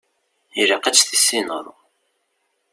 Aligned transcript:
Ilaq 0.61 0.85
ad 0.85 0.95
tt-tissineḍ. 0.95 1.65